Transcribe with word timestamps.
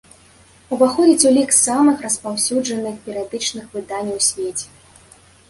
Уваходзіць 0.77 1.27
у 1.31 1.33
лік 1.37 1.53
самых 1.65 2.01
распаўсюджаных 2.07 2.95
перыядычных 3.05 3.65
выданняў 3.77 4.19
у 4.25 4.27
свеце. 4.31 4.67